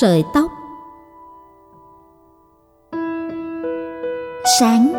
[0.00, 0.50] sợi tóc.
[4.60, 4.92] Sáng,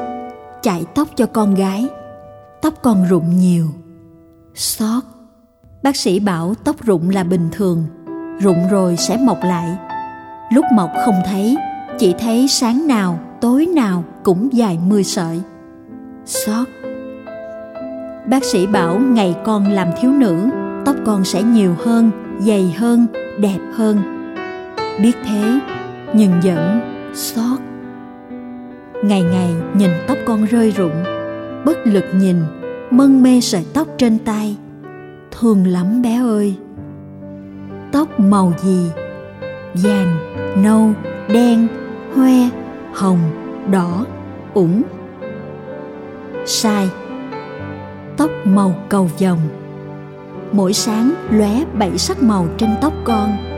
[0.62, 1.88] chải tóc cho con gái.
[2.62, 3.68] Tóc con rụng nhiều.
[4.56, 5.04] Xót.
[5.84, 7.86] Bác sĩ bảo tóc rụng là bình thường.
[8.40, 9.78] Rụng rồi sẽ mọc lại.
[10.52, 11.58] Lúc mọc không thấy,
[12.00, 15.42] chỉ thấy sáng nào, tối nào cũng dài mười sợi.
[16.26, 16.68] Xót.
[18.30, 20.50] Bác sĩ bảo ngày con làm thiếu nữ,
[20.86, 23.08] tóc con sẽ nhiều hơn, dày hơn,
[23.40, 24.23] đẹp hơn
[25.02, 25.60] biết thế,
[26.14, 26.82] nhưng vẫn
[27.14, 27.60] xót.
[29.04, 31.04] Ngày ngày nhìn tóc con rơi rụng,
[31.66, 32.38] bất lực nhìn,
[32.92, 34.58] mân mê sợi tóc trên tay.
[35.32, 36.56] Thương lắm bé ơi!
[37.92, 38.92] Tóc màu gì?
[39.74, 40.18] Vàng,
[40.64, 40.92] nâu,
[41.34, 41.68] đen,
[42.16, 42.50] hoe,
[42.94, 43.20] hồng,
[43.72, 44.06] đỏ,
[44.54, 44.82] ủng.
[46.46, 46.90] Sai!
[48.18, 49.40] Tóc màu cầu vồng.
[50.52, 53.53] Mỗi sáng lóe bảy sắc màu trên tóc con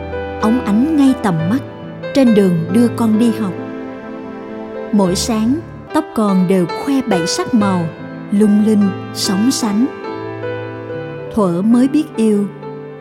[0.45, 1.59] óng ánh ngay tầm mắt,
[2.13, 3.53] trên đường đưa con đi học.
[4.91, 5.55] Mỗi sáng,
[5.93, 7.85] tóc con đều khoe bảy sắc màu,
[8.31, 8.81] lung linh,
[9.13, 9.85] sóng sánh.
[11.33, 12.47] Thuở mới biết yêu,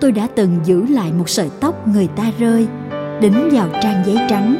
[0.01, 2.69] tôi đã từng giữ lại một sợi tóc người ta rơi,
[3.21, 4.57] đính vào trang giấy trắng,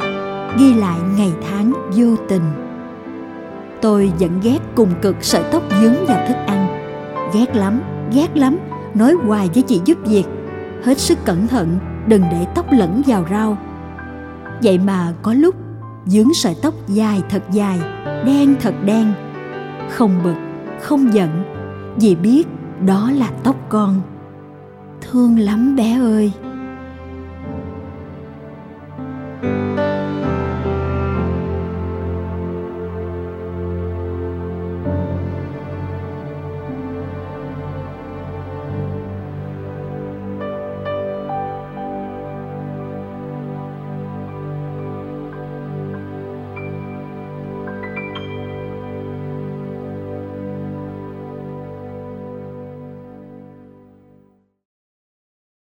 [0.59, 2.43] ghi lại ngày tháng vô tình.
[3.81, 6.67] Tôi vẫn ghét cùng cực sợi tóc dướng vào thức ăn.
[7.33, 7.81] Ghét lắm
[8.13, 8.57] ghét lắm,
[8.93, 10.25] nói hoài với chị giúp việc,
[10.83, 11.77] hết sức cẩn thận
[12.07, 13.57] đừng để tóc lẫn vào rau.
[14.63, 15.55] Vậy mà có lúc,
[16.05, 17.79] dướng sợi tóc dài thật dài,
[18.25, 19.13] đen thật đen.
[19.89, 20.35] Không bực,
[20.81, 21.43] không giận,
[21.95, 22.47] vì biết
[22.85, 24.01] đó là tóc con.
[25.01, 26.31] Thương lắm bé ơi.